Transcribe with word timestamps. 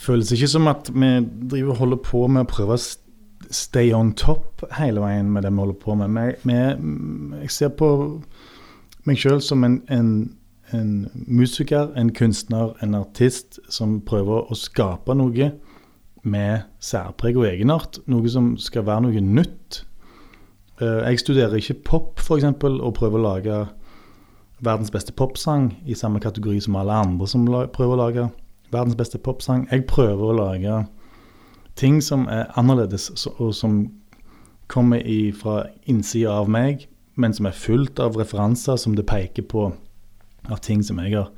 føles 0.00 0.32
ikke 0.32 0.48
som 0.48 0.68
at 0.70 0.90
vi 0.94 1.12
driver 1.50 1.74
og 1.74 1.80
holder 1.84 2.02
på 2.04 2.24
med 2.32 2.46
å 2.46 2.50
prøve 2.50 2.76
å 2.76 2.82
stay 3.50 3.92
on 3.96 4.12
top 4.18 4.64
hele 4.78 5.02
veien 5.02 5.30
med 5.32 5.44
det 5.44 5.52
vi 5.52 5.62
holder 5.62 5.80
på 5.80 5.96
med. 5.98 6.16
Vi, 6.16 6.52
vi, 6.52 6.58
jeg 7.42 7.54
ser 7.54 7.72
på 7.76 7.90
meg 9.08 9.20
sjøl 9.20 9.40
som 9.44 9.64
en, 9.66 9.80
en, 9.92 10.12
en, 10.76 10.92
musiker, 11.26 11.90
en 11.98 12.12
kunstner, 12.16 12.74
en 12.84 12.96
artist 12.98 13.60
som 13.72 13.98
prøver 14.06 14.50
å 14.50 14.58
skape 14.58 15.16
noe 15.16 15.52
med 16.22 16.66
særpreg 16.84 17.38
og 17.40 17.48
egenart. 17.48 18.00
Noe 18.10 18.30
som 18.32 18.52
skal 18.60 18.86
være 18.88 19.08
noe 19.08 19.24
nytt. 19.24 19.82
Eh, 20.80 21.00
jeg 21.10 21.24
studerer 21.24 21.56
ikke 21.60 21.80
pop, 21.88 22.20
f.eks., 22.20 22.46
og 22.70 22.94
prøver 22.96 23.18
å 23.18 23.24
lage 23.24 23.62
verdens 24.60 24.92
beste 24.92 25.14
popsang 25.16 25.72
i 25.88 25.96
samme 25.96 26.20
kategori 26.20 26.60
som 26.60 26.76
alle 26.76 26.98
andre 27.06 27.28
som 27.28 27.46
prøver 27.48 27.96
å 27.96 28.00
lage 28.00 28.26
verdens 28.70 28.98
beste 28.98 29.18
popsang. 29.18 29.66
Jeg 29.70 29.86
prøver 29.90 30.30
å 30.30 30.36
lage 30.36 30.84
ting 31.80 32.00
som 32.04 32.26
er 32.28 32.50
annerledes, 32.60 33.10
og 33.38 33.54
som 33.56 33.82
kommer 34.70 35.02
fra 35.38 35.64
innsida 35.90 36.36
av 36.42 36.50
meg, 36.50 36.86
men 37.20 37.34
som 37.34 37.48
er 37.48 37.56
fullt 37.56 38.00
av 38.00 38.18
referanser 38.18 38.78
som 38.80 38.94
det 38.96 39.08
peker 39.08 39.46
på 39.50 39.70
av 40.48 40.60
ting 40.64 40.82
som 40.86 41.00
jeg 41.02 41.18
har 41.18 41.30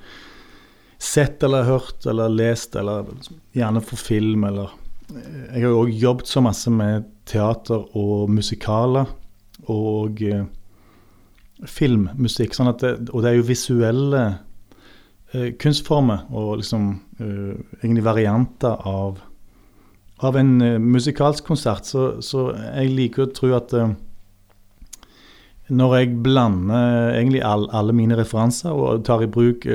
sett 1.02 1.42
eller 1.42 1.66
hørt 1.66 2.06
eller 2.06 2.30
lest, 2.30 2.76
eller 2.78 3.08
gjerne 3.56 3.82
for 3.82 3.98
film, 3.98 4.44
eller 4.44 4.78
Jeg 5.12 5.66
har 5.66 5.74
òg 5.76 5.90
jobbet 5.90 6.30
så 6.30 6.40
masse 6.40 6.70
med 6.72 7.04
teater 7.28 7.82
og 7.98 8.30
musikaler 8.32 9.10
og 9.68 10.22
uh, 10.24 10.46
filmmusikk. 11.68 12.54
Sånn 12.56 12.70
det, 12.80 12.92
og 13.10 13.20
det 13.20 13.28
er 13.28 13.36
jo 13.36 13.44
visuelle 13.44 14.22
kunstformer 15.60 16.26
og 16.30 16.58
liksom 16.60 16.88
uh, 17.20 17.54
egentlig 17.82 18.04
varianter 18.04 18.88
av 18.88 19.20
av 20.22 20.36
en 20.38 20.50
uh, 20.62 20.78
musikalsk 20.78 21.44
konsert, 21.44 21.88
så, 21.88 22.20
så, 22.22 22.52
jeg 22.54 22.92
liker 22.94 23.24
å 23.24 23.32
tro 23.34 23.48
at 23.56 23.72
når 25.72 25.94
jeg 25.96 26.12
blander 26.22 27.16
egentlig 27.16 27.40
all, 27.42 27.64
alle 27.74 27.94
mine 27.96 28.18
referanser 28.18 28.70
og 28.76 29.02
tar 29.08 29.24
i 29.24 29.30
bruk 29.30 29.66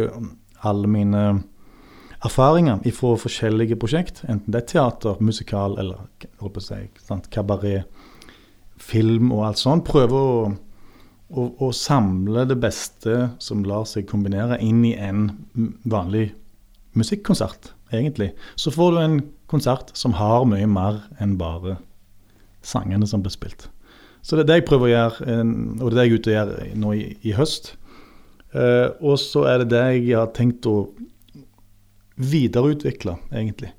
alle 0.68 0.88
mine 0.88 1.24
erfaringer 2.26 2.82
fra 2.96 3.16
forskjellige 3.22 3.78
prosjekt, 3.80 4.24
enten 4.28 4.54
det 4.54 4.62
er 4.62 4.70
teater, 4.72 5.20
musikal 5.20 5.78
eller 5.82 6.06
holdt 6.42 6.58
på 6.58 7.20
kabaret, 7.34 7.86
film 8.78 9.32
og 9.34 9.46
alt 9.48 9.62
sånt, 9.62 9.86
prøver 9.88 10.18
å, 10.18 10.54
å, 11.28 11.48
å, 11.60 11.72
samle 11.76 12.46
det 12.48 12.58
beste 12.62 13.32
som 13.44 13.66
lar 13.68 13.88
seg 13.90 14.08
kombinere, 14.10 14.60
inn 14.64 14.84
i 14.88 14.94
en 14.96 15.30
vanlig 15.84 16.32
musikkonsert, 16.98 17.74
egentlig. 17.92 18.32
Så 18.56 18.72
får 18.74 18.94
du 18.94 19.00
en 19.02 19.18
konsert 19.52 19.92
som 19.98 20.16
har 20.18 20.48
mye 20.48 20.68
mer 20.70 21.04
enn 21.24 21.38
bare 21.40 21.78
sangene 22.66 23.08
som 23.08 23.24
blir 23.24 23.36
spilt. 23.36 23.68
Så 24.24 24.36
det 24.36 24.44
er 24.44 24.50
det 24.50 24.60
jeg 24.62 24.68
prøver 24.68 24.88
å 24.88 24.94
gjøre, 24.94 25.36
og 25.80 25.92
det 25.92 25.92
er 25.92 25.98
det 25.98 26.06
jeg 26.06 26.12
er 26.12 26.18
ute 26.18 26.32
og 26.32 26.38
gjør 26.38 26.80
nå 26.84 26.94
i, 26.98 27.04
i 27.30 27.36
høst. 27.38 27.76
Uh, 28.56 28.96
og 29.04 29.20
så 29.22 29.44
er 29.52 29.62
det 29.62 29.72
det 29.76 29.84
jeg 30.00 30.16
har 30.18 30.32
tenkt 30.36 30.68
å 30.68 30.90
videreutvikle, 32.18 33.18
egentlig. 33.30 33.74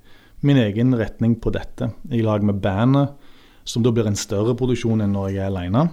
Min 0.47 0.61
egen 0.61 0.95
retning 0.97 1.35
på 1.43 1.51
dette, 1.53 1.91
i 2.15 2.23
lag 2.23 2.45
med 2.47 2.61
bandet, 2.63 3.17
som 3.69 3.83
da 3.85 3.93
blir 3.93 4.07
en 4.09 4.17
større 4.17 4.55
produksjon 4.57 5.03
enn 5.05 5.13
når 5.13 5.33
jeg 5.33 5.43
er 5.43 5.51
aleine, 5.51 5.89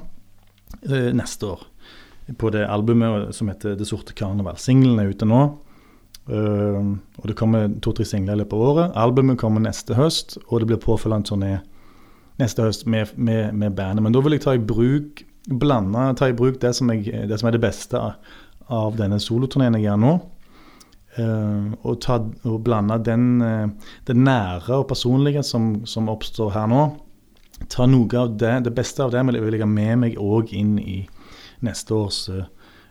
neste 0.83 1.53
år. 1.53 1.61
På 2.37 2.49
det 2.49 2.65
albumet 2.67 3.35
som 3.35 3.47
heter 3.47 3.75
'Det 3.75 3.87
sorte 3.87 4.13
karneval'. 4.13 4.57
Singelen 4.57 4.99
er 4.99 5.09
ute 5.13 5.25
nå. 5.25 5.57
Uh, 6.25 6.97
og 7.21 7.27
det 7.29 7.35
kommer 7.37 7.69
to-tre 7.85 8.05
singler 8.05 8.33
i 8.33 8.41
løpet 8.41 8.57
av 8.57 8.61
året. 8.65 8.93
Albumet 8.97 9.37
kommer 9.37 9.61
neste 9.61 9.93
høst, 9.93 10.39
og 10.49 10.59
det 10.59 10.67
blir 10.71 10.81
påfølgende 10.81 11.29
turné 11.29 11.51
neste 12.41 12.65
høst 12.65 12.87
med, 12.89 13.13
med, 13.15 13.53
med, 13.53 13.75
bandet. 13.77 14.03
Men 14.03 14.15
da 14.15 14.23
vil 14.25 14.35
jeg 14.35 14.41
ta 14.43 14.55
i 14.57 14.63
bruk 14.63 15.21
blande, 15.45 16.07
ta 16.17 16.31
i 16.31 16.35
bruk 16.35 16.57
det 16.61 16.73
som, 16.75 16.89
jeg, 16.89 17.27
det 17.29 17.37
som 17.39 17.47
er 17.47 17.55
det 17.55 17.61
beste 17.63 18.01
av 18.01 18.97
denne 18.97 19.21
soloturneen 19.21 19.77
jeg 19.77 19.85
gjør 19.85 20.01
nå. 20.01 20.15
Uh, 21.15 21.71
og, 21.85 21.93
ta, 22.03 22.17
og, 22.43 22.57
blande 22.65 22.97
den, 23.05 23.27
uh, 23.39 23.93
det 24.09 24.17
nære 24.17 24.81
og 24.81 24.89
personlige 24.89 25.45
som, 25.47 25.85
som, 25.87 26.09
oppstår 26.11 26.51
her 26.57 26.65
nå. 26.67 26.81
Ta 27.71 27.87
noe 27.89 28.19
av 28.19 28.35
det, 28.39 28.53
det 28.67 28.73
beste 28.75 29.03
av 29.03 29.13
det 29.13 29.23
vil 29.27 29.55
jeg 29.55 29.63
ha 29.63 29.69
med 29.69 30.01
meg 30.03 30.19
òg 30.21 30.51
inn 30.53 30.77
i 30.79 31.05
neste 31.65 31.95
års 31.95 32.25
uh, 32.29 32.45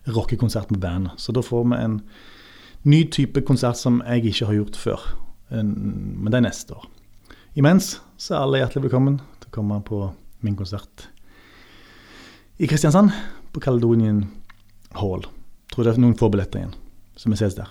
rockekonsert 0.09 0.73
med 0.73 0.81
bandet. 0.83 1.21
Så 1.21 1.33
da 1.37 1.45
får 1.45 1.69
vi 1.71 1.81
en 1.83 2.01
ny 2.85 3.05
type 3.13 3.45
konsert 3.47 3.81
som 3.81 4.03
jeg 4.05 4.33
ikke 4.33 4.49
har 4.51 4.59
gjort 4.59 4.81
før. 4.81 5.07
Men 5.55 6.29
det 6.31 6.41
er 6.41 6.47
neste 6.49 6.77
år. 6.77 6.89
Imens 7.55 7.95
så 8.19 8.35
er 8.35 8.43
alle 8.43 8.61
hjertelig 8.63 8.89
velkommen 8.89 9.21
til 9.41 9.53
å 9.53 9.55
komme 9.55 9.79
på 9.87 10.01
min 10.45 10.57
konsert 10.59 11.09
i 12.59 12.69
Kristiansand, 12.71 13.11
på 13.53 13.61
Caledonian 13.61 14.25
Hall. 14.95 15.25
Tror 15.73 15.87
det 15.87 15.95
er 15.95 16.03
noen 16.03 16.19
få 16.19 16.29
billetter 16.31 16.61
igjen, 16.61 16.77
så 17.19 17.31
vi 17.31 17.39
ses 17.39 17.57
der. 17.59 17.71